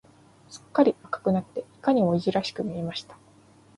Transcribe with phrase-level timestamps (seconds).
[0.49, 3.15] すっかり赤くなって、いかにもいじらしく見えました。